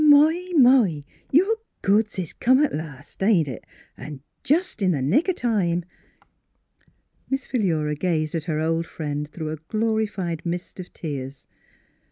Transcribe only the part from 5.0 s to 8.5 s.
nick o' time!" Miss Philura gazed at